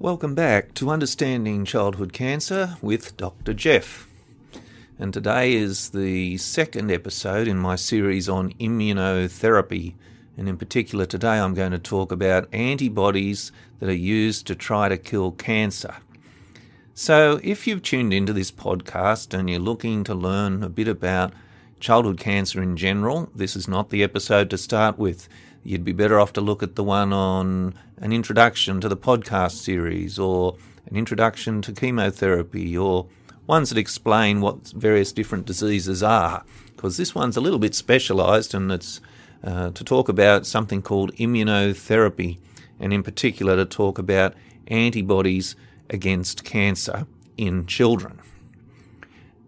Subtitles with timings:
[0.00, 3.52] Welcome back to Understanding Childhood Cancer with Dr.
[3.52, 4.06] Jeff.
[4.96, 9.94] And today is the second episode in my series on immunotherapy.
[10.36, 13.50] And in particular, today I'm going to talk about antibodies
[13.80, 15.96] that are used to try to kill cancer.
[16.94, 21.32] So, if you've tuned into this podcast and you're looking to learn a bit about
[21.80, 25.28] childhood cancer in general, this is not the episode to start with
[25.64, 29.52] you'd be better off to look at the one on an introduction to the podcast
[29.52, 30.56] series or
[30.86, 33.06] an introduction to chemotherapy or
[33.46, 36.44] ones that explain what various different diseases are.
[36.76, 39.00] Because this one's a little bit specialised and it's
[39.42, 42.38] uh, to talk about something called immunotherapy
[42.78, 44.34] and, in particular, to talk about
[44.68, 45.56] antibodies
[45.90, 47.06] against cancer
[47.36, 48.20] in children.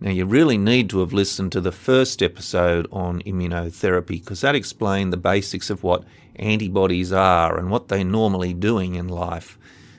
[0.00, 4.54] Now, you really need to have listened to the first episode on immunotherapy because that
[4.54, 6.04] explained the basics of what
[6.36, 9.58] antibodies are and what they're normally doing in life,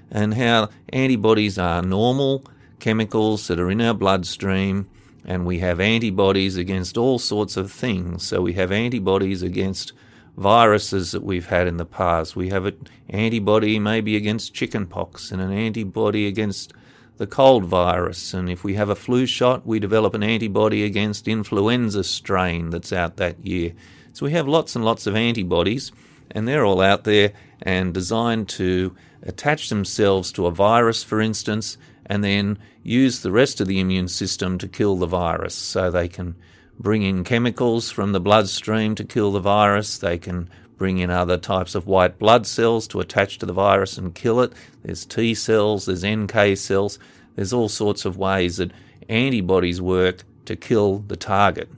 [0.09, 2.43] and how antibodies are normal
[2.79, 4.87] chemicals that are in our bloodstream,
[5.25, 8.27] and we have antibodies against all sorts of things.
[8.27, 9.93] So, we have antibodies against
[10.37, 12.35] viruses that we've had in the past.
[12.35, 16.73] We have an antibody maybe against chickenpox and an antibody against
[17.17, 21.27] the cold virus, and if we have a flu shot, we develop an antibody against
[21.27, 23.73] influenza strain that's out that year.
[24.13, 25.91] So we have lots and lots of antibodies,
[26.31, 31.77] and they're all out there and designed to attach themselves to a virus, for instance,
[32.05, 35.53] and then use the rest of the immune system to kill the virus.
[35.53, 36.35] So they can
[36.79, 41.37] bring in chemicals from the bloodstream to kill the virus, they can bring in other
[41.37, 44.51] types of white blood cells to attach to the virus and kill it.
[44.81, 46.97] There's T cells, there's NK cells,
[47.35, 48.71] there's all sorts of ways that
[49.07, 51.69] antibodies work to kill the target.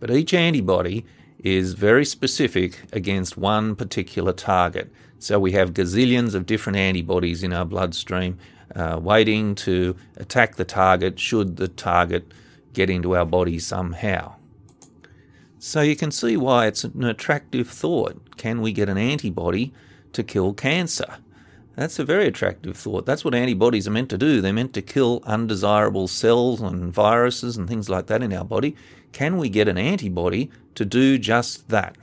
[0.00, 1.04] But each antibody
[1.42, 4.92] is very specific against one particular target.
[5.18, 8.38] So we have gazillions of different antibodies in our bloodstream
[8.74, 12.32] uh, waiting to attack the target should the target
[12.72, 14.34] get into our body somehow.
[15.58, 18.36] So you can see why it's an attractive thought.
[18.36, 19.72] Can we get an antibody
[20.12, 21.18] to kill cancer?
[21.76, 23.06] That's a very attractive thought.
[23.06, 24.40] That's what antibodies are meant to do.
[24.40, 28.76] They're meant to kill undesirable cells and viruses and things like that in our body.
[29.12, 31.96] Can we get an antibody to do just that?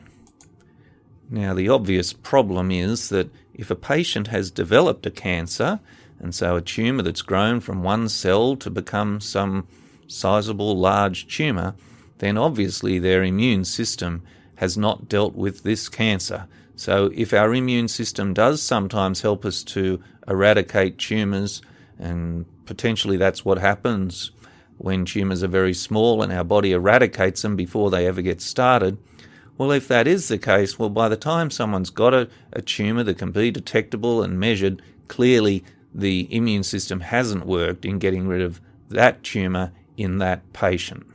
[1.29, 5.79] Now, the obvious problem is that if a patient has developed a cancer,
[6.19, 9.67] and so a tumour that's grown from one cell to become some
[10.07, 11.75] sizable large tumour,
[12.17, 14.23] then obviously their immune system
[14.55, 16.47] has not dealt with this cancer.
[16.75, 21.61] So, if our immune system does sometimes help us to eradicate tumours,
[21.97, 24.31] and potentially that's what happens
[24.79, 28.97] when tumours are very small and our body eradicates them before they ever get started.
[29.57, 33.03] Well, if that is the case, well, by the time someone's got a, a tumour
[33.03, 38.41] that can be detectable and measured, clearly the immune system hasn't worked in getting rid
[38.41, 41.05] of that tumour in that patient.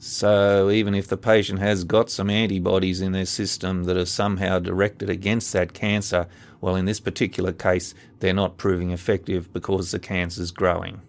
[0.00, 4.58] So, even if the patient has got some antibodies in their system that are somehow
[4.58, 6.26] directed against that cancer,
[6.60, 11.00] well, in this particular case, they're not proving effective because the cancer is growing.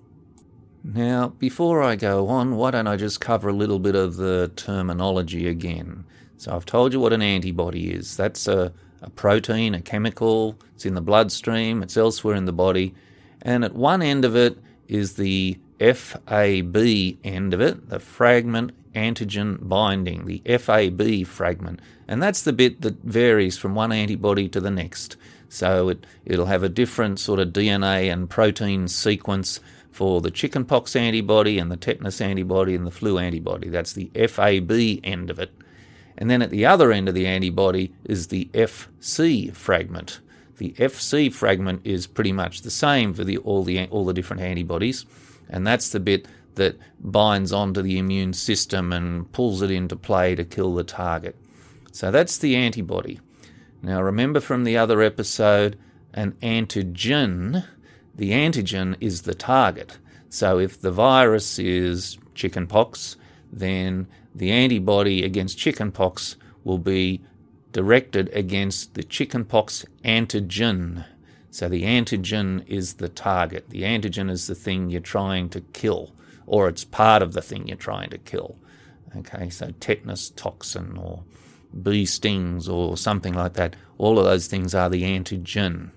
[0.84, 4.52] Now, before I go on, why don't I just cover a little bit of the
[4.56, 6.06] terminology again?
[6.38, 8.16] So, I've told you what an antibody is.
[8.16, 12.96] That's a, a protein, a chemical, it's in the bloodstream, it's elsewhere in the body,
[13.42, 14.58] and at one end of it
[14.88, 16.78] is the FAB
[17.24, 21.80] end of it, the fragment antigen binding, the FAB fragment.
[22.08, 25.16] And that's the bit that varies from one antibody to the next.
[25.48, 29.60] So it, it'll have a different sort of DNA and protein sequence
[30.00, 33.68] for the chickenpox antibody and the tetanus antibody and the flu antibody.
[33.68, 34.72] That's the FAB
[35.04, 35.52] end of it.
[36.18, 40.22] And then at the other end of the antibody is the FC fragment.
[40.56, 44.42] The FC fragment is pretty much the same for the, all, the, all the different
[44.42, 45.06] antibodies,
[45.50, 50.34] and that's the bit that binds onto the immune system and pulls it into play
[50.34, 51.36] to kill the target.
[51.92, 53.20] So that's the antibody.
[53.84, 55.78] Now, remember from the other episode,
[56.14, 57.66] an antigen,
[58.16, 59.98] the antigen is the target.
[60.30, 63.16] So if the virus is chickenpox,
[63.52, 67.22] then the antibody against chickenpox will be
[67.72, 71.06] directed against the chickenpox antigen.
[71.52, 73.70] So the antigen is the target.
[73.70, 76.14] The antigen is the thing you're trying to kill
[76.50, 78.58] or it's part of the thing you're trying to kill.
[79.16, 81.24] Okay, so tetanus toxin or
[81.84, 83.76] bee stings or something like that.
[84.00, 85.92] All of those things are the antigen.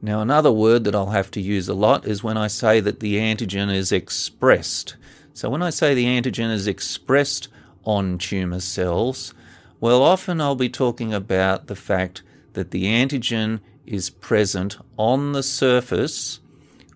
[0.00, 3.00] Now, another word that I'll have to use a lot is when I say that
[3.00, 4.96] the antigen is expressed.
[5.34, 7.48] So, when I say the antigen is expressed
[7.84, 9.34] on tumour cells,
[9.80, 12.22] well, often I'll be talking about the fact
[12.52, 16.40] that the antigen is present on the surface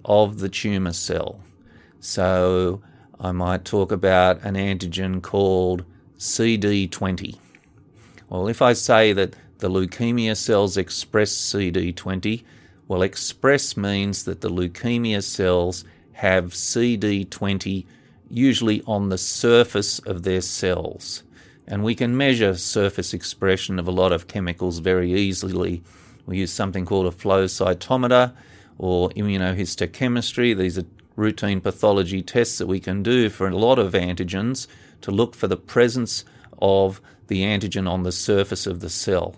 [0.04, 1.40] of the tumour cell.
[2.00, 2.82] So
[3.20, 5.84] I might talk about an antigen called
[6.18, 7.38] CD20.
[8.28, 12.42] Well, if I say that the leukemia cells express CD20,
[12.92, 17.86] well, express means that the leukemia cells have CD20
[18.28, 21.22] usually on the surface of their cells.
[21.66, 25.82] And we can measure surface expression of a lot of chemicals very easily.
[26.26, 28.34] We use something called a flow cytometer
[28.76, 30.54] or immunohistochemistry.
[30.54, 30.84] These are
[31.16, 34.66] routine pathology tests that we can do for a lot of antigens
[35.00, 36.26] to look for the presence
[36.60, 39.36] of the antigen on the surface of the cell.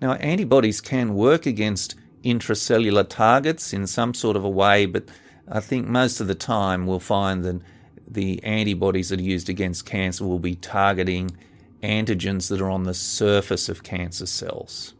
[0.00, 5.08] Now, antibodies can work against intracellular targets in some sort of a way, but
[5.48, 7.60] I think most of the time we'll find that
[8.08, 11.36] the antibodies that are used against cancer will be targeting
[11.82, 14.94] antigens that are on the surface of cancer cells.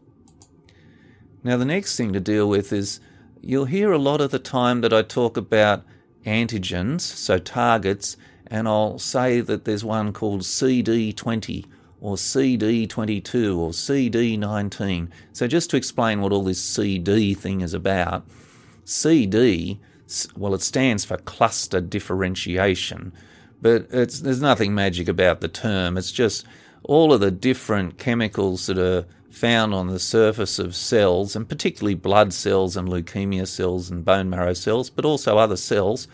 [1.43, 2.99] Now, the next thing to deal with is
[3.41, 5.85] you'll hear a lot of the time that I talk about
[6.25, 8.17] antigens, so targets,
[8.47, 11.65] and I'll say that there's one called CD20
[12.07, 15.09] or CD22 or CD19.
[15.33, 18.25] So, just to explain what all this CD thing is about,
[18.85, 19.77] CD
[20.37, 23.11] well, it stands for cluster differentiation,
[23.61, 25.97] but there's nothing magic about the term.
[25.97, 26.45] It's just
[26.83, 31.95] all of the different chemicals that are found on the surface of cells, and particularly
[31.95, 36.07] blood cells and leukemia cells and bone marrow cells, but also other cells.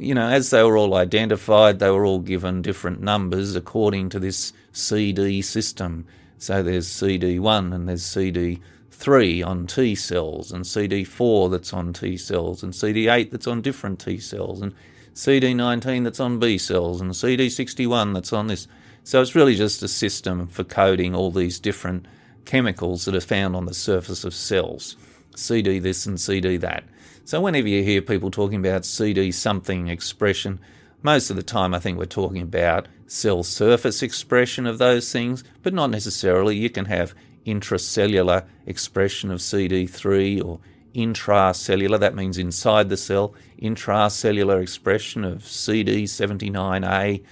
[0.00, 4.18] You know, as they were all identified, they were all given different numbers according to
[4.18, 6.06] this CD system.
[6.38, 12.16] So there's CD1 and there's CD 3 on T cells, and CD4 that's on T
[12.16, 14.74] cells, and CD8 that's on different T cells, and
[15.14, 18.68] CD19 that's on B cells, and CD61 that's on this.
[19.02, 22.06] So it's really just a system for coding all these different
[22.44, 24.96] chemicals that are found on the surface of cells.
[25.34, 26.84] CD this and CD that.
[27.24, 30.60] So whenever you hear people talking about CD something expression,
[31.02, 35.42] most of the time I think we're talking about cell surface expression of those things,
[35.64, 36.56] but not necessarily.
[36.56, 37.12] You can have
[37.44, 40.60] intracellular expression of CD3 or
[40.94, 47.24] intracellular, that means inside the cell, intracellular expression of CD79A.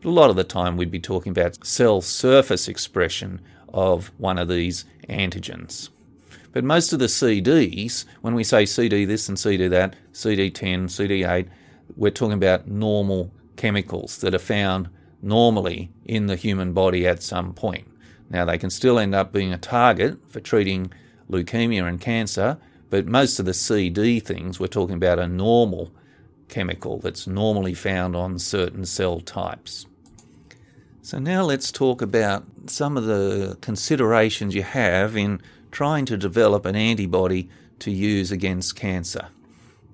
[0.00, 4.38] But a lot of the time we'd be talking about cell surface expression of one
[4.38, 5.90] of these antigens.
[6.52, 11.48] But most of the CDs, when we say CD this and CD that, CD10, CD8,
[11.94, 14.88] we're talking about normal chemicals that are found
[15.26, 17.86] normally in the human body at some point.
[18.30, 20.92] Now, they can still end up being a target for treating
[21.30, 22.58] leukemia and cancer,
[22.90, 25.90] but most of the CD things, we're talking about are normal
[26.48, 29.86] chemical that's normally found on certain cell types.
[31.02, 35.40] So, now let's talk about some of the considerations you have in
[35.70, 37.48] trying to develop an antibody
[37.80, 39.28] to use against cancer.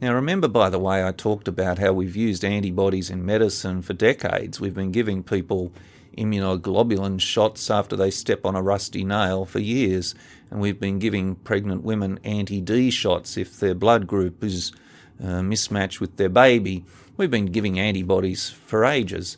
[0.03, 3.93] Now, remember, by the way, I talked about how we've used antibodies in medicine for
[3.93, 4.59] decades.
[4.59, 5.71] We've been giving people
[6.19, 10.17] immunoglobulin shots after they step on a rusty nail for years.
[10.51, 14.73] And we've been giving pregnant women anti D shots if their blood group is
[15.23, 16.85] uh, mismatched with their baby.
[17.17, 19.37] We've been giving antibodies for ages.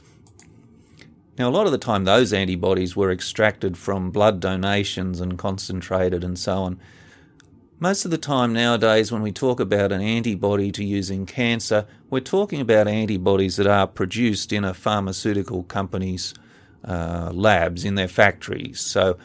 [1.37, 6.25] Now, a lot of the time, those antibodies were extracted from blood donations and concentrated
[6.25, 6.81] and so on.
[7.81, 11.87] Most of the time nowadays, when we talk about an antibody to use in cancer,
[12.09, 16.35] we're talking about antibodies that are produced in a pharmaceutical company's
[16.85, 18.81] uh, labs in their factories.
[18.81, 19.19] So,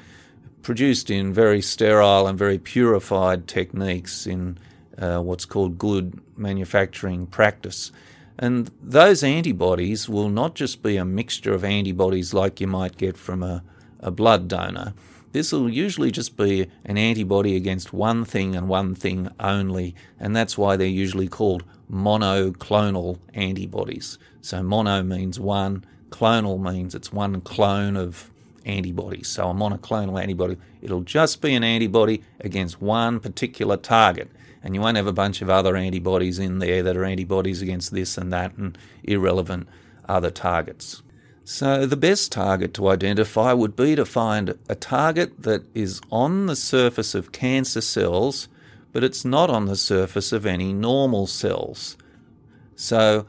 [0.64, 4.58] produced in very sterile and very purified techniques in
[4.98, 7.92] uh, what's called good manufacturing practice.
[8.38, 13.16] And those antibodies will not just be a mixture of antibodies like you might get
[13.16, 13.64] from a,
[14.00, 14.94] a blood donor.
[15.32, 20.36] This will usually just be an antibody against one thing and one thing only, and
[20.36, 24.18] that's why they're usually called monoclonal antibodies.
[24.42, 28.30] So, mono means one, Clonal means it's one clone of
[28.66, 29.28] antibodies.
[29.28, 34.30] So a monoclonal antibody, it'll just be an antibody against one particular target.
[34.64, 37.94] And you won't have a bunch of other antibodies in there that are antibodies against
[37.94, 39.68] this and that and irrelevant
[40.08, 41.02] other targets.
[41.52, 46.46] So, the best target to identify would be to find a target that is on
[46.46, 48.48] the surface of cancer cells,
[48.94, 51.98] but it's not on the surface of any normal cells.
[52.76, 53.26] So,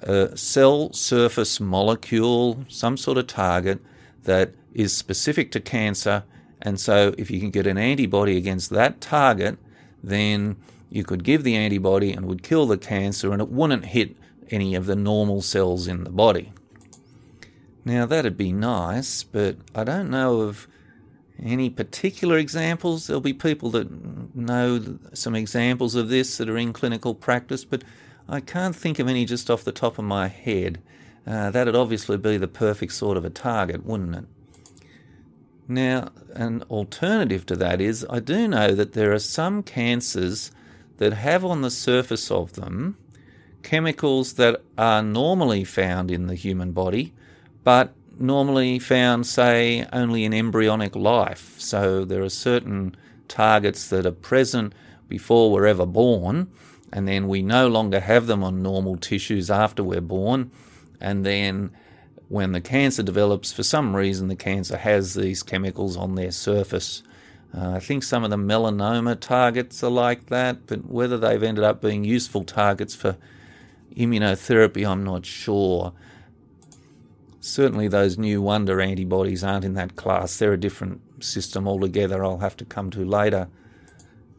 [0.00, 3.82] a cell surface molecule, some sort of target
[4.22, 6.24] that is specific to cancer.
[6.62, 9.58] And so, if you can get an antibody against that target,
[10.02, 10.56] then
[10.88, 14.16] you could give the antibody and would kill the cancer, and it wouldn't hit
[14.50, 16.54] any of the normal cells in the body.
[17.84, 20.68] Now, that'd be nice, but I don't know of
[21.42, 23.06] Any particular examples?
[23.06, 27.82] There'll be people that know some examples of this that are in clinical practice, but
[28.28, 30.80] I can't think of any just off the top of my head.
[31.26, 34.24] Uh, that'd obviously be the perfect sort of a target, wouldn't it?
[35.66, 40.50] Now, an alternative to that is I do know that there are some cancers
[40.98, 42.98] that have on the surface of them
[43.62, 47.12] chemicals that are normally found in the human body,
[47.64, 51.54] but normally found, say, only in embryonic life.
[51.58, 52.96] So there are certain
[53.28, 54.74] targets that are present
[55.08, 56.50] before we're ever born,
[56.92, 60.50] and then we no longer have them on normal tissues after we're born.
[61.00, 61.70] And then
[62.28, 67.02] when the cancer develops, for some reason, the cancer has these chemicals on their surface.
[67.56, 71.64] Uh, I think some of the melanoma targets are like that, but whether they've ended
[71.64, 73.16] up being useful targets for
[73.96, 75.92] immunotherapy, I'm not sure.
[77.40, 80.36] Certainly, those new wonder antibodies aren't in that class.
[80.38, 83.48] They're a different system altogether, I'll have to come to later.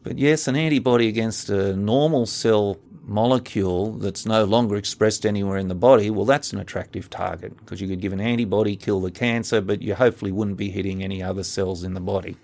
[0.02, 5.68] But yes, an antibody against a normal cell molecule that's no longer expressed anywhere in
[5.68, 9.10] the body, well, that's an attractive target because you could give an antibody, kill the
[9.10, 12.36] cancer, but you hopefully wouldn't be hitting any other cells in the body.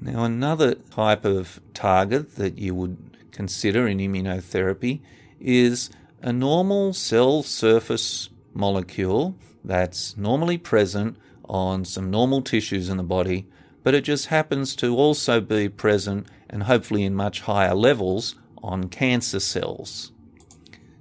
[0.00, 2.96] Now, another type of target that you would
[3.30, 5.00] consider in immunotherapy
[5.40, 5.90] is
[6.22, 11.16] a normal cell surface molecule that's normally present
[11.48, 13.46] on some normal tissues in the body,
[13.82, 18.88] but it just happens to also be present and hopefully in much higher levels on
[18.88, 20.12] cancer cells.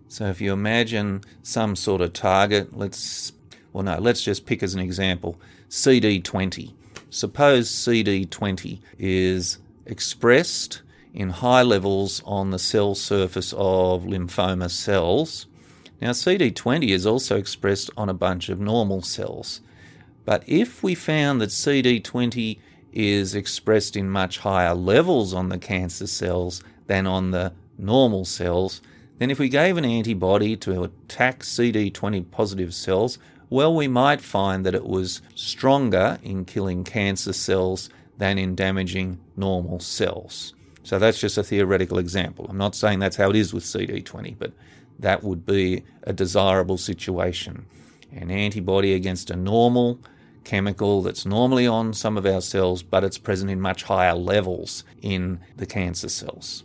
[0.08, 3.34] So if you imagine some sort of target, let's
[3.74, 6.74] well no, let's just pick as an example CD20.
[7.10, 10.82] Suppose CD20 is expressed
[11.14, 15.48] in high levels on the cell surface of lymphoma cells.
[16.02, 19.62] Now, CD20 is also expressed on a bunch of normal cells.
[20.26, 22.60] But if we found that CD20
[22.92, 28.82] is expressed in much higher levels on the cancer cells than on the normal cells,
[29.20, 33.18] then if we gave an antibody to attack CD20 positive cells,
[33.50, 39.20] well, we might find that it was stronger in killing cancer cells than in damaging
[39.38, 40.54] normal cells.
[40.84, 42.48] So that's just a theoretical example.
[42.50, 44.52] I'm not saying that's how it is with CD20, but
[45.00, 47.66] that would be a desirable situation.
[48.12, 50.00] An antibody against a normal
[50.44, 54.84] chemical that's normally on some of our cells, but it's present in much higher levels
[55.02, 56.64] in the cancer cells.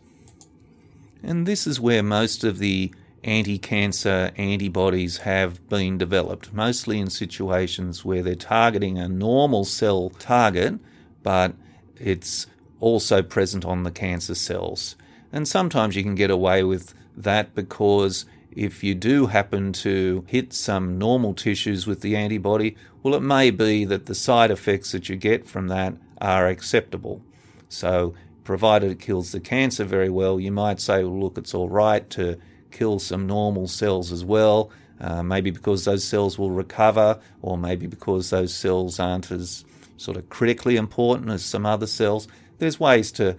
[1.22, 2.92] And this is where most of the
[3.24, 10.10] anti cancer antibodies have been developed, mostly in situations where they're targeting a normal cell
[10.18, 10.78] target,
[11.22, 11.54] but
[11.98, 12.46] it's
[12.80, 14.96] also present on the cancer cells.
[15.32, 20.52] And sometimes you can get away with that because if you do happen to hit
[20.52, 25.08] some normal tissues with the antibody, well, it may be that the side effects that
[25.08, 27.22] you get from that are acceptable.
[27.68, 31.68] So, provided it kills the cancer very well, you might say, well, look, it's all
[31.68, 32.38] right to
[32.70, 34.70] kill some normal cells as well.
[35.00, 39.64] Uh, maybe because those cells will recover, or maybe because those cells aren't as
[39.96, 42.26] sort of critically important as some other cells
[42.60, 43.36] there's ways to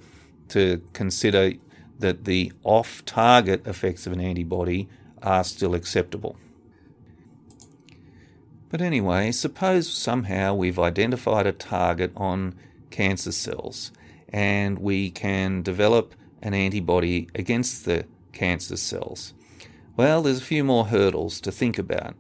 [0.50, 1.53] to consider
[2.01, 4.89] that the off-target effects of an antibody
[5.22, 6.36] are still acceptable.
[8.70, 12.55] But anyway, suppose somehow we've identified a target on
[12.89, 13.91] cancer cells
[14.29, 19.34] and we can develop an antibody against the cancer cells.
[19.98, 22.15] Well, there's a few more hurdles to think about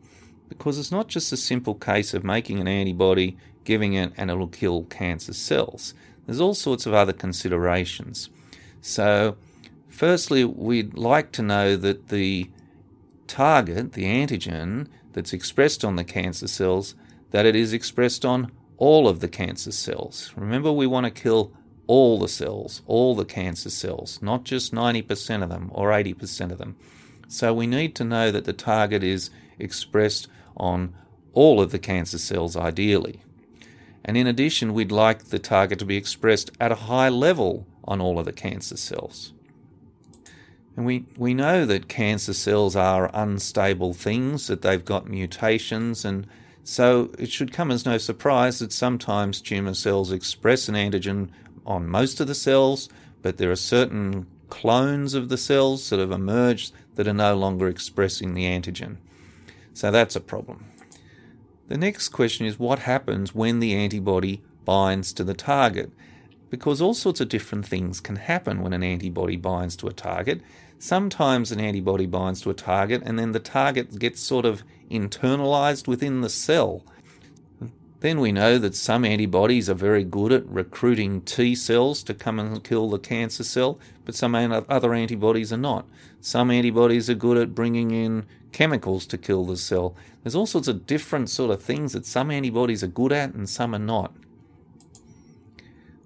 [0.49, 4.47] because it's not just a simple case of making an antibody, giving it, and it'll
[4.47, 5.93] kill cancer cells.
[6.25, 8.29] There's all sorts of other considerations.
[8.81, 9.37] So,
[10.01, 12.49] firstly, we'd like to know that the
[13.27, 16.95] target, the antigen that's expressed on the cancer cells,
[17.29, 20.33] that it is expressed on all of the cancer cells.
[20.35, 21.53] Remember, we want to kill
[21.85, 26.57] all the cells, all the cancer cells, not just 90% of them or 80% of
[26.57, 26.75] them.
[27.27, 29.29] So we need to know that the target is
[29.59, 30.27] expressed
[30.57, 30.95] on
[31.33, 33.21] all of the cancer cells ideally.
[34.03, 38.01] And in addition, we'd like the target to be expressed at a high level on
[38.01, 39.33] all of the cancer cells.
[40.75, 46.25] And we, we know that cancer cells are unstable things, that they've got mutations, and
[46.63, 51.29] so it should come as no surprise that sometimes tumour cells express an antigen
[51.65, 52.89] on most of the cells,
[53.21, 57.67] but there are certain clones of the cells that have emerged that are no longer
[57.67, 58.97] expressing the antigen.
[59.73, 60.65] So that's a problem.
[61.67, 65.91] The next question is what happens when the antibody binds to the target?
[66.51, 70.41] Because all sorts of different things can happen when an antibody binds to a target.
[70.77, 75.87] Sometimes an antibody binds to a target and then the target gets sort of internalized
[75.87, 76.83] within the cell.
[78.01, 82.39] Then we know that some antibodies are very good at recruiting T cells to come
[82.39, 85.85] and kill the cancer cell, but some other antibodies are not.
[86.19, 89.95] Some antibodies are good at bringing in chemicals to kill the cell.
[90.23, 93.47] There's all sorts of different sort of things that some antibodies are good at and
[93.47, 94.13] some are not.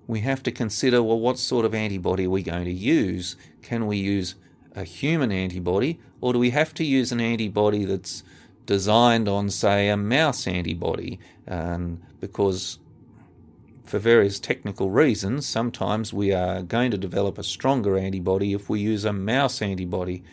[0.07, 3.35] We have to consider well, what sort of antibody are we going to use?
[3.62, 4.35] Can we use
[4.75, 8.24] a human antibody, or do we have to use an antibody that's
[8.65, 11.19] designed on, say, a mouse antibody?
[12.19, 12.79] Because
[13.85, 18.79] for various technical reasons, sometimes we are going to develop a stronger antibody if we
[18.79, 20.24] use a mouse antibody.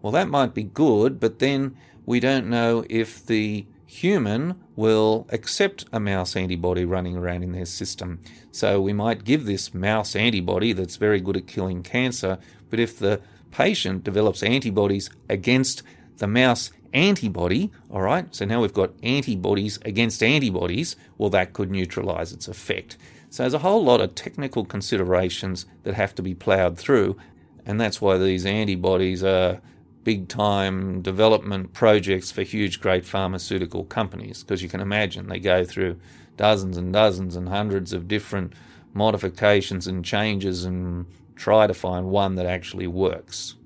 [0.00, 5.86] Well, that might be good, but then we don't know if the human will accept
[5.92, 8.20] a mouse antibody running around in their system.
[8.52, 12.98] So we might give this mouse antibody that's very good at killing cancer, but if
[12.98, 15.82] the patient develops antibodies against
[16.18, 21.70] the mouse antibody, all right, so now we've got antibodies against antibodies, well, that could
[21.70, 22.98] neutralize its effect.
[23.30, 27.16] So there's a whole lot of technical considerations that have to be ploughed through,
[27.64, 29.62] and that's why these antibodies are
[30.08, 35.66] big time development projects for huge, great pharmaceutical companies, because you can imagine they go
[35.66, 36.00] through
[36.38, 38.54] dozens and dozens and hundreds of different
[38.94, 41.04] modifications and changes and
[41.36, 43.56] try to find one that actually works.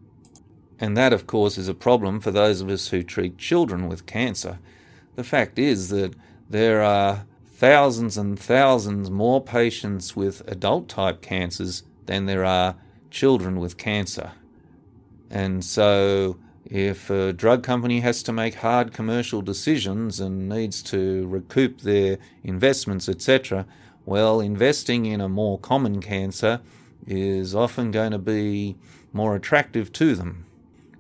[0.81, 4.07] And that, of course, is a problem for those of us who treat children with
[4.07, 4.59] cancer.
[5.15, 6.13] The fact is that
[6.51, 12.75] there are thousands and thousands more patients with adult type cancers than there are
[13.13, 14.33] children with cancer.
[15.33, 21.27] And so, if a drug company has to make hard commercial decisions and needs to
[21.27, 23.67] recoup their investments, etc.,
[24.05, 26.61] well, investing in a more common cancer
[27.07, 28.77] is often going to be
[29.13, 30.47] more attractive to them.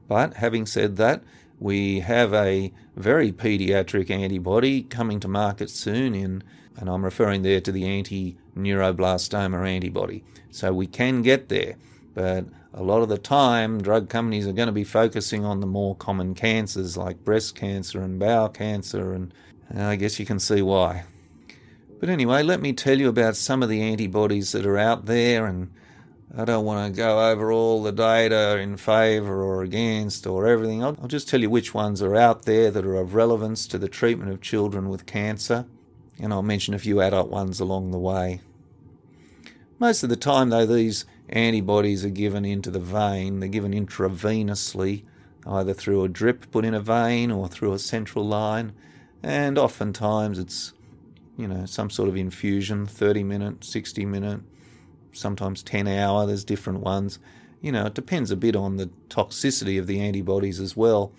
[0.09, 1.23] But having said that,
[1.61, 6.43] we have a very pediatric antibody coming to market soon in
[6.77, 10.25] and I'm referring there to the anti-neuroblastoma antibody.
[10.51, 11.77] So we can get there,
[12.15, 15.67] but a lot of the time drug companies are going to be focusing on the
[15.67, 19.33] more common cancers like breast cancer and bowel cancer and
[19.75, 21.05] uh, I guess you can see why.
[22.01, 25.46] But anyway, let me tell you about some of the antibodies that are out there
[25.46, 25.70] and
[26.35, 30.83] I don't want to go over all the data in favour or against or everything.
[30.83, 33.77] I'll, I'll, just tell you which ones are out there that are of relevance to
[33.77, 35.66] the treatment of children with cancer,
[36.18, 38.40] and I'll mention a few adult ones along the way.
[39.79, 45.03] Most of the time, though, these antibodies are given into the vein, they're given intravenously,
[45.47, 48.73] either through a drip put in a vein or through a central line,
[49.23, 50.73] and oftentimes it's
[51.37, 54.40] you know some sort of infusion 30 minute 60 minute
[55.12, 57.18] sometimes 10 hour, there's different ones.
[57.61, 61.12] You know, it depends a bit on the toxicity of the antibodies as well.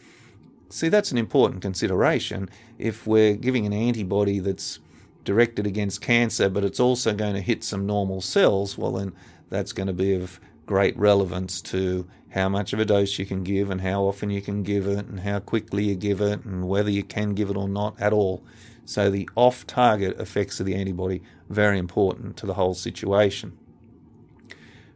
[0.70, 2.50] See, that's an important consideration.
[2.78, 4.80] If we're giving an antibody that's
[5.24, 9.14] directed against cancer, but it's also going to hit some normal cells, well, then
[9.50, 13.44] that's going to be of great relevance to how much of a dose you can
[13.44, 16.68] give and how often you can give it and how quickly you give it and
[16.68, 18.44] whether you can give it or not at all.
[18.86, 23.58] So the off-target effects of the antibody very important to the whole situation.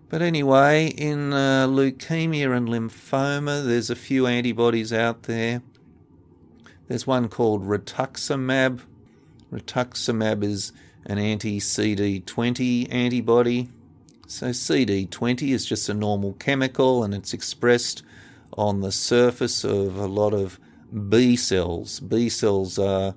[0.09, 5.61] But anyway, in uh, leukemia and lymphoma, there's a few antibodies out there.
[6.87, 8.81] There's one called rituximab.
[9.51, 10.71] Rituximab is
[11.05, 13.69] an anti CD20 antibody.
[14.29, 18.03] So, CD20 is just a normal chemical and it's expressed
[18.57, 20.59] on the surface of a lot of
[21.09, 22.01] B cells.
[22.01, 23.15] B cells are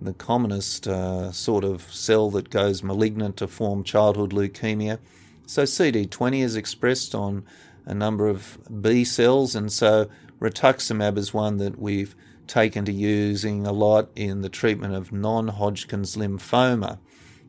[0.00, 4.98] the commonest uh, sort of cell that goes malignant to form childhood leukemia.
[5.46, 7.44] So CD20 is expressed on
[7.86, 12.16] a number of B cells, and so rituximab is one that we've
[12.48, 16.98] taken to using a lot in the treatment of non Hodgkin's lymphoma,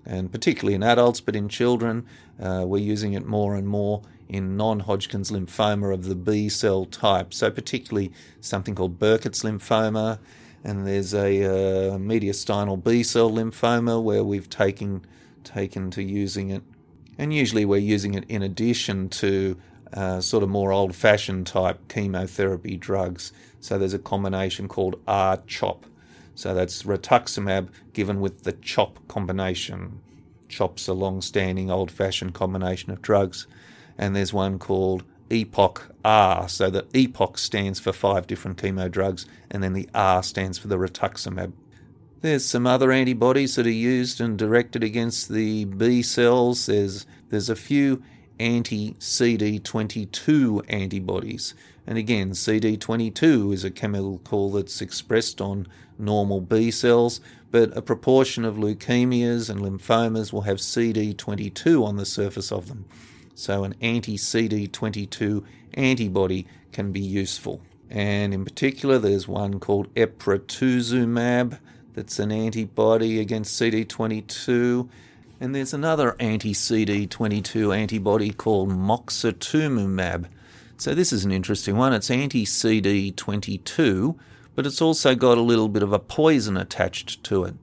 [0.09, 2.05] and particularly in adults, but in children,
[2.41, 6.85] uh, we're using it more and more in non Hodgkin's lymphoma of the B cell
[6.85, 7.33] type.
[7.33, 10.19] So, particularly something called Burkitt's lymphoma,
[10.65, 15.05] and there's a uh, mediastinal B cell lymphoma where we've taken,
[15.45, 16.63] taken to using it
[17.19, 19.57] and usually we're using it in addition to
[19.93, 23.33] uh, sort of more old fashioned type chemotherapy drugs.
[23.59, 25.85] So there's a combination called R-CHOP.
[26.39, 29.99] So that's rituximab given with the CHOP combination.
[30.47, 33.45] CHOP's a long standing old fashioned combination of drugs.
[33.97, 36.47] And there's one called EPOCH R.
[36.47, 40.69] So the EPOCH stands for five different chemo drugs, and then the R stands for
[40.69, 41.51] the rituximab
[42.21, 46.65] there's some other antibodies that are used and directed against the B cells.
[46.65, 48.03] There's there's a few
[48.39, 51.53] anti CD22 antibodies.
[51.85, 57.19] And again, CD22 is a chemical that's expressed on normal B cells,
[57.51, 62.85] but a proportion of leukemias and lymphomas will have CD22 on the surface of them.
[63.33, 67.61] So, an anti CD22 antibody can be useful.
[67.89, 71.59] And in particular, there's one called epratuzumab
[71.93, 74.89] that's an antibody against CD22.
[75.39, 80.25] And there's another anti CD22 antibody called moxetumomab.
[80.77, 81.93] So, this is an interesting one.
[81.93, 84.17] It's anti CD22,
[84.55, 87.55] but it's also got a little bit of a poison attached to it.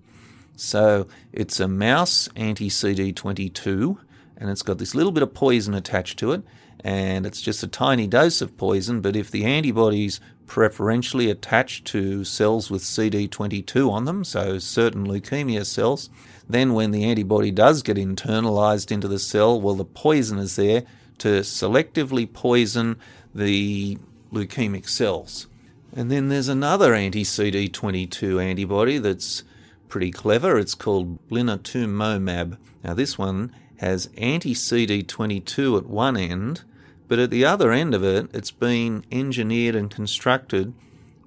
[0.56, 3.98] So, it's a mouse anti CD22,
[4.38, 6.42] and it's got this little bit of poison attached to it
[6.86, 9.00] and it's just a tiny dose of poison.
[9.00, 15.66] But if the antibodies preferentially attach to cells with CD22 on them, so certain leukemia
[15.66, 16.10] cells,
[16.48, 20.84] then when the antibody does get internalized into the cell, well, the poison is there
[21.18, 22.96] to selectively poison
[23.34, 23.98] the
[24.32, 25.46] leukemic cells.
[25.92, 29.44] And then there's another anti CD22 antibody that's
[29.88, 30.58] pretty clever.
[30.58, 32.58] It's called blinatumomab.
[32.84, 36.62] Now, this one has anti CD22 at one end,
[37.08, 40.74] but at the other end of it, it's been engineered and constructed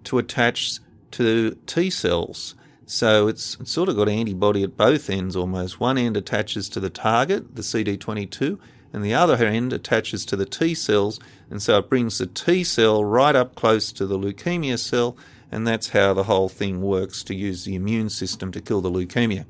[0.05, 0.79] to attach
[1.11, 2.55] to T cells.
[2.89, 5.79] So it's, sort of got antibody at both ends almost.
[5.79, 8.57] One end attaches to the target, the CD22,
[8.91, 11.19] and the other end attaches to the T cells,
[11.51, 15.15] and so it brings the T cell right up close to the leukemia cell,
[15.51, 18.89] and that's how the whole thing works to use the immune system to kill the
[18.89, 19.45] leukemia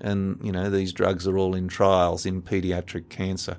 [0.00, 3.56] and you know these drugs are all in trials in pediatric cancer.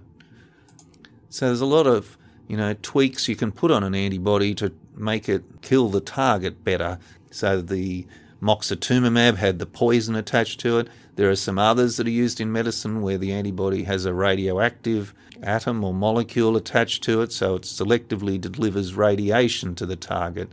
[1.29, 2.17] So there's a lot of
[2.47, 6.63] you know tweaks you can put on an antibody to make it kill the target
[6.63, 6.99] better.
[7.31, 8.05] So the
[8.45, 10.87] moxetumomab had the poison attached to it.
[11.15, 15.15] There are some others that are used in medicine where the antibody has a radioactive
[15.41, 20.51] atom or molecule attached to it, so it selectively delivers radiation to the target.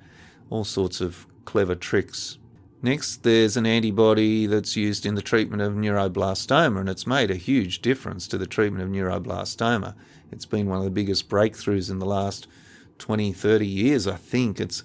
[0.49, 2.39] All sorts of clever tricks.
[2.81, 7.37] Next, there's an antibody that's used in the treatment of neuroblastoma, and it's made a
[7.37, 9.95] huge difference to the treatment of neuroblastoma.
[10.33, 12.49] It's been one of the biggest breakthroughs in the last
[12.99, 14.61] 20, 30 years, I think.
[14.61, 14.83] It's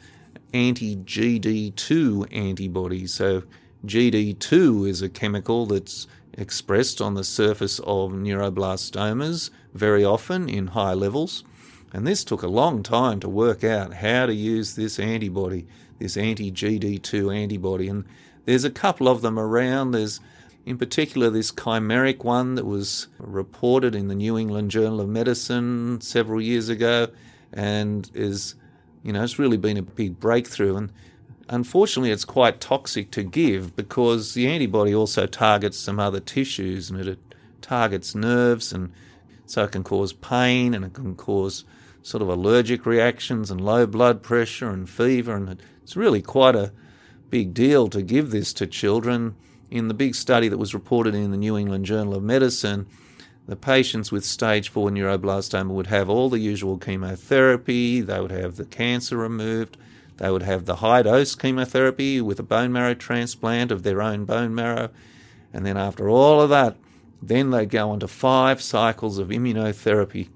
[0.53, 3.07] anti GD2 antibody.
[3.07, 3.43] So,
[3.86, 10.93] GD2 is a chemical that's expressed on the surface of neuroblastomas very often in high
[10.93, 11.43] levels.
[11.93, 15.67] And this took a long time to work out how to use this antibody
[15.99, 17.88] this anti GD2 antibody.
[17.88, 18.05] And
[18.45, 19.91] there's a couple of them around.
[19.91, 20.19] There's,
[20.65, 26.01] in particular, this chimeric one that was reported in the New England Journal of Medicine
[26.01, 27.07] several years ago
[27.53, 28.55] and is,
[29.07, 30.75] you know, it's really been a big breakthrough.
[30.75, 30.91] And
[31.47, 36.99] unfortunately, it's quite toxic to give because the antibody also targets some other tissues and
[36.99, 37.17] it
[37.61, 38.91] targets nerves and
[39.45, 41.63] so it can cause pain and it can cause
[42.03, 46.73] sort of allergic reactions and low blood pressure and fever and it's really quite a
[47.29, 49.37] big deal to give this to children.
[49.71, 52.87] In the big study that was reported in the New England Journal of Medicine,
[53.47, 58.57] the patients with stage 4 neuroblastoma would have all the usual chemotherapy, they would have
[58.57, 59.77] the cancer removed,
[60.17, 64.25] they would have the high dose chemotherapy with a bone marrow transplant of their own
[64.25, 64.89] bone marrow,
[65.53, 66.75] and then after all of that,
[67.21, 70.29] then they'd go on to five cycles of immunotherapy.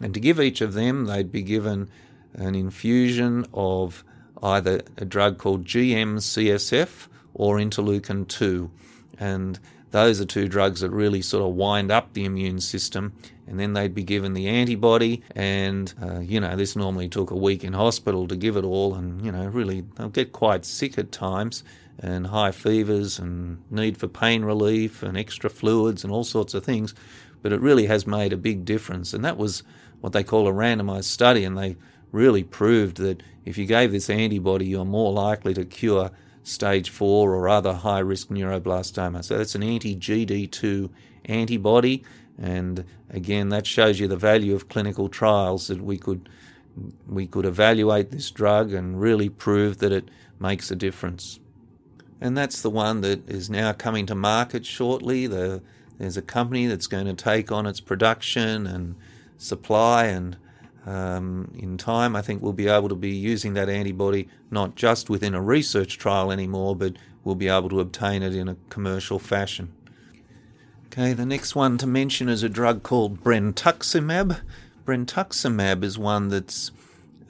[0.00, 1.90] And to give each of them, they'd be given
[2.34, 4.04] an infusion of
[4.42, 8.70] either a drug called GM-CSF or interleukin 2.
[9.18, 9.58] And
[9.90, 13.12] those are two drugs that really sort of wind up the immune system.
[13.46, 17.36] And then they'd be given the antibody, and uh, you know, this normally took a
[17.36, 20.96] week in hospital to give it all, and you know, really, they'll get quite sick
[20.98, 21.64] at times,
[21.98, 26.64] and high fevers, and need for pain relief, and extra fluids, and all sorts of
[26.64, 26.94] things.
[27.42, 29.64] But it really has made a big difference, and that was
[30.00, 31.76] what they call a randomized study, and they
[32.12, 37.34] really proved that if you gave this antibody, you're more likely to cure stage 4
[37.34, 39.24] or other high risk neuroblastoma.
[39.24, 40.90] So that's an anti GD2
[41.26, 42.02] antibody,
[42.38, 46.28] and again, that shows you the value of clinical trials that we could
[47.06, 51.40] we could evaluate this drug and really prove that it makes a difference.
[52.20, 55.26] And that's the one that is now coming to market shortly.
[55.26, 55.62] The,
[55.98, 58.94] there's a company that's going to take on its production and
[59.36, 60.36] supply and
[60.86, 65.10] um, in time, I think we'll be able to be using that antibody not just
[65.10, 69.18] within a research trial anymore, but we'll be able to obtain it in a commercial
[69.18, 69.72] fashion.
[70.86, 74.40] Okay, the next one to mention is a drug called brentuximab.
[74.84, 76.72] Brentuximab is one that's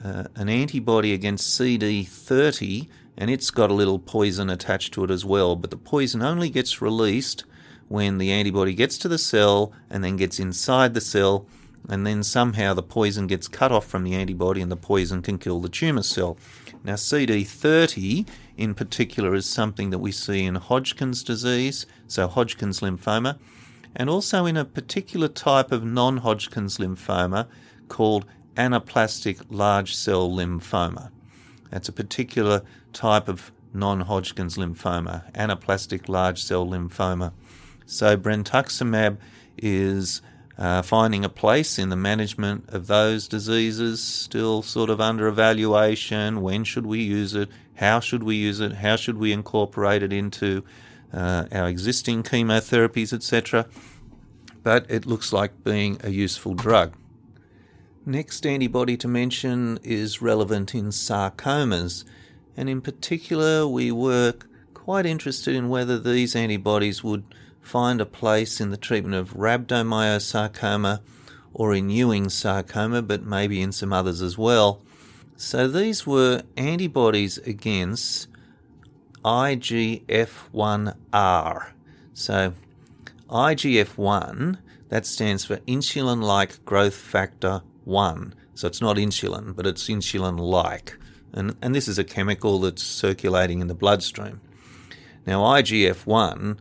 [0.03, 2.87] uh, an antibody against CD30,
[3.17, 6.49] and it's got a little poison attached to it as well, but the poison only
[6.49, 7.43] gets released
[7.87, 11.45] when the antibody gets to the cell and then gets inside the cell
[11.89, 15.37] and then somehow the poison gets cut off from the antibody and the poison can
[15.37, 16.37] kill the tumour cell.
[16.83, 23.37] Now, CD30 in particular is something that we see in Hodgkin's disease, so Hodgkin's lymphoma,
[23.95, 27.47] and also in a particular type of non Hodgkin's lymphoma
[27.87, 31.11] called anaplastic large cell lymphoma.
[31.69, 32.63] That's a particular
[32.93, 37.33] type of non Hodgkin's lymphoma, anaplastic large cell lymphoma.
[37.85, 39.17] So, brentuximab
[39.57, 40.21] is
[40.61, 46.39] uh, finding a place in the management of those diseases, still sort of under evaluation.
[46.39, 47.49] When should we use it?
[47.73, 48.73] How should we use it?
[48.73, 50.63] How should we incorporate it into
[51.11, 53.65] uh, our existing chemotherapies, etc.?
[54.61, 56.95] But it looks like being a useful drug.
[58.05, 62.03] Next antibody to mention is relevant in sarcomas,
[62.55, 64.35] and in particular, we were
[64.75, 67.23] quite interested in whether these antibodies would
[67.61, 70.99] find a place in the treatment of rhabdomyosarcoma
[71.53, 74.81] or in Ewing sarcoma, but maybe in some others as well.
[75.35, 78.27] So these were antibodies against
[79.23, 81.71] IGF1R.
[82.13, 82.53] So
[83.29, 84.57] IGF1,
[84.89, 88.33] that stands for insulin like growth factor 1.
[88.55, 90.97] So it's not insulin, but it's insulin like.
[91.33, 94.41] And, and this is a chemical that's circulating in the bloodstream.
[95.25, 96.59] Now, IGF 1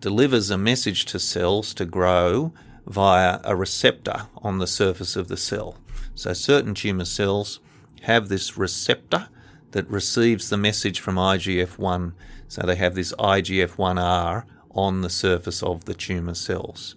[0.00, 2.52] delivers a message to cells to grow
[2.86, 5.76] via a receptor on the surface of the cell.
[6.14, 7.60] So, certain tumour cells
[8.02, 9.28] have this receptor
[9.72, 12.14] that receives the message from IGF 1.
[12.48, 16.96] So, they have this IGF 1R on the surface of the tumour cells.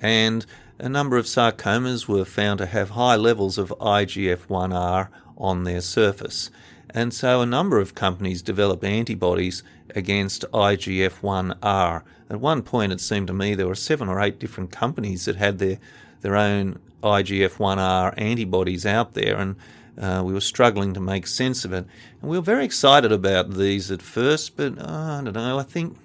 [0.00, 0.46] And
[0.78, 5.80] a number of sarcomas were found to have high levels of IGF 1R on their
[5.80, 6.50] surface.
[6.92, 9.62] And so a number of companies developed antibodies
[9.94, 12.02] against IGF 1R.
[12.28, 15.36] At one point, it seemed to me there were seven or eight different companies that
[15.36, 15.78] had their,
[16.20, 19.56] their own IGF 1R antibodies out there, and
[19.98, 21.86] uh, we were struggling to make sense of it.
[22.20, 25.62] And we were very excited about these at first, but uh, I don't know, I
[25.62, 25.96] think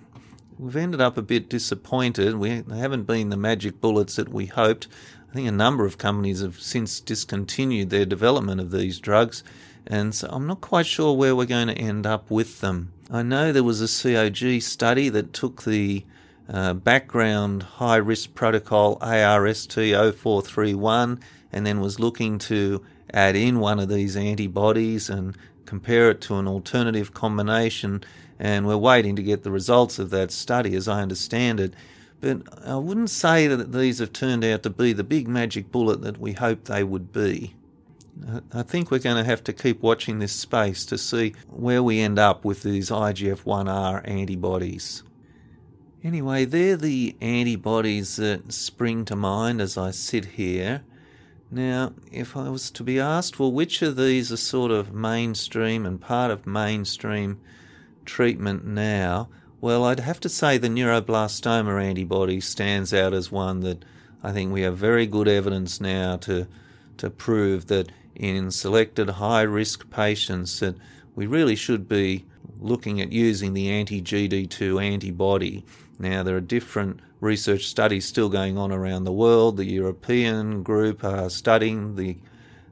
[0.57, 2.35] we've ended up a bit disappointed.
[2.35, 4.87] We haven't been the magic bullets that we hoped.
[5.29, 9.43] I think a number of companies have since discontinued their development of these drugs,
[9.87, 12.91] and so I'm not quite sure where we're going to end up with them.
[13.11, 16.03] I know there was a COG study that took the
[16.49, 21.19] uh, background high risk protocol ARST 0431
[21.51, 26.35] and then was looking to add in one of these antibodies and compare it to
[26.37, 28.03] an alternative combination
[28.39, 31.73] and we're waiting to get the results of that study, as I understand it.
[32.21, 36.01] But I wouldn't say that these have turned out to be the big magic bullet
[36.01, 37.55] that we hoped they would be.
[38.53, 41.99] I think we're going to have to keep watching this space to see where we
[41.99, 45.03] end up with these IGF 1R antibodies.
[46.03, 50.83] Anyway, they're the antibodies that spring to mind as I sit here.
[51.51, 55.85] Now, if I was to be asked, well, which of these are sort of mainstream
[55.85, 57.39] and part of mainstream
[58.05, 63.83] treatment now, well, I'd have to say the neuroblastoma antibody stands out as one that
[64.23, 66.47] I think we have very good evidence now to
[66.97, 70.75] to prove that in selected high risk patients that
[71.15, 72.25] we really should be
[72.59, 75.65] looking at using the anti-GD2 antibody.
[75.99, 79.57] Now there are different research studies still going on around the world.
[79.57, 82.17] The European group are studying the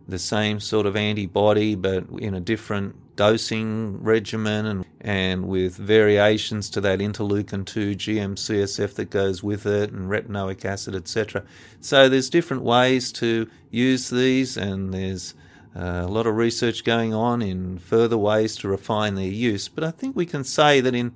[0.06, 6.70] the same sort of antibody but in a different dosing regimen and, and with variations
[6.72, 11.44] to that interleukin 2 GM-CSF that goes with it and retinoic acid, etc.
[11.80, 15.36] So there's different ways to use these, and there's
[15.76, 19.68] uh, a lot of research going on in further ways to refine their use.
[19.68, 21.14] But I think we can say that in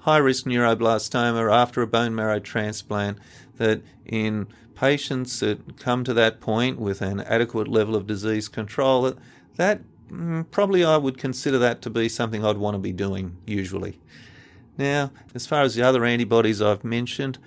[0.00, 3.18] high risk neuroblastoma after a bone marrow transplant,
[3.56, 9.02] that in patients that come to that point with an adequate level of disease control,
[9.02, 9.18] that,
[9.56, 9.80] that
[10.10, 13.98] Mm, probably I would consider that to be something I'd want to be doing usually.
[14.76, 17.38] Now, as far as the other antibodies I've mentioned,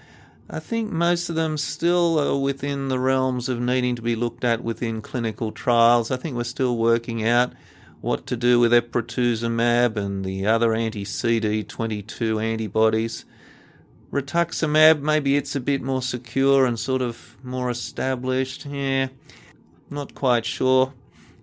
[0.49, 4.43] I think most of them still are within the realms of needing to be looked
[4.43, 6.11] at within clinical trials.
[6.11, 7.53] I think we're still working out
[8.01, 13.25] what to do with epratuzumab and the other anti-CD22 antibodies.
[14.11, 18.65] Rituximab, maybe it's a bit more secure and sort of more established.
[18.65, 19.07] Yeah,
[19.89, 20.93] not quite sure.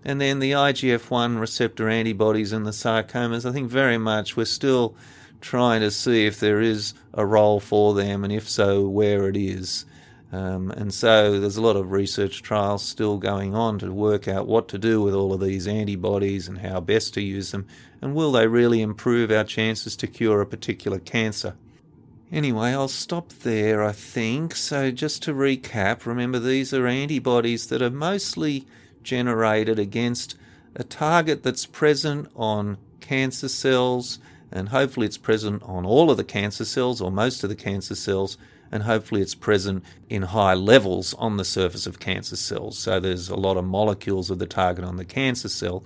[0.03, 4.45] And then the IGF 1 receptor antibodies and the sarcomas, I think very much we're
[4.45, 4.95] still
[5.41, 9.37] trying to see if there is a role for them, and if so, where it
[9.37, 9.85] is.
[10.31, 14.47] Um, and so there's a lot of research trials still going on to work out
[14.47, 17.67] what to do with all of these antibodies and how best to use them,
[18.01, 21.55] and will they really improve our chances to cure a particular cancer.
[22.31, 24.55] Anyway, I'll stop there, I think.
[24.55, 28.65] So, just to recap, remember these are antibodies that are mostly
[29.03, 30.35] generated against
[30.75, 34.19] a target that's present on cancer cells,
[34.51, 37.95] and hopefully it's present on all of the cancer cells or most of the cancer
[37.95, 38.37] cells,
[38.71, 42.77] and hopefully it's present in high levels on the surface of cancer cells.
[42.77, 45.83] So there's a lot of molecules of the target on the cancer cell.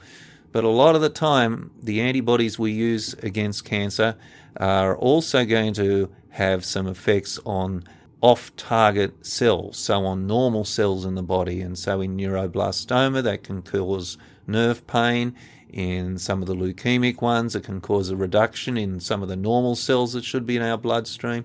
[0.52, 4.16] But a lot of the time, the antibodies we use against cancer
[4.58, 7.84] are also going to have some effects on
[8.22, 11.62] off target cells, so on normal cells in the body.
[11.62, 15.36] And so in neuroblastoma, that can cause nerve pain.
[15.70, 19.36] In some of the leukemic ones, it can cause a reduction in some of the
[19.36, 21.44] normal cells that should be in our bloodstream.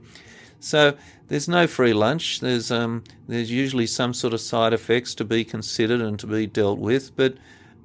[0.61, 0.97] So
[1.29, 2.41] there's no free lunch.
[2.41, 6.47] There's um, there's usually some sort of side effects to be considered and to be
[6.47, 7.35] dealt with, but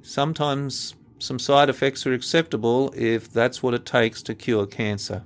[0.02, 5.24] sometimes some side effects are acceptable if that's what it takes to cure cancer.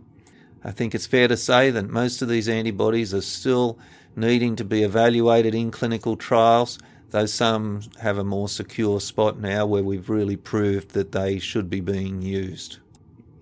[0.62, 3.78] I think it's fair to say that most of these antibodies are still
[4.14, 6.78] needing to be evaluated in clinical trials,
[7.10, 11.70] though some have a more secure spot now where we've really proved that they should
[11.70, 12.78] be being used.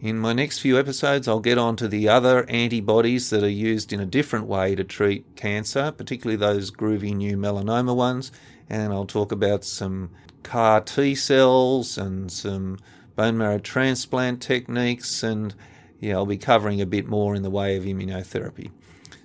[0.00, 3.92] In my next few episodes, I'll get on to the other antibodies that are used
[3.92, 8.30] in a different way to treat cancer, particularly those groovy new melanoma ones,
[8.70, 10.10] and I'll talk about some
[10.44, 12.78] CAR T cells and some
[13.16, 15.52] bone marrow transplant techniques, and
[16.00, 18.70] yeah, I'll be covering a bit more in the way of immunotherapy.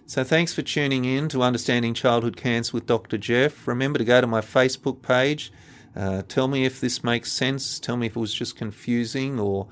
[0.05, 3.17] So thanks for tuning in to Understanding Childhood Cancer with Dr.
[3.17, 3.67] Jeff.
[3.67, 5.51] Remember to go to my Facebook page.
[5.95, 7.79] Uh, tell me if this makes sense.
[7.79, 9.67] Tell me if it was just confusing, or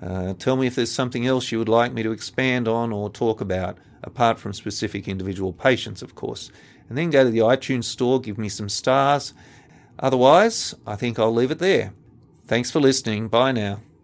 [0.00, 3.10] uh, tell me if there's something else you would like me to expand on or
[3.10, 6.50] talk about, apart from specific individual patients, of course.
[6.88, 9.32] And then go to the iTunes store, give me some stars.
[9.98, 11.92] Otherwise, I think I'll leave it there.
[12.46, 13.28] Thanks for listening.
[13.28, 13.80] Bye now.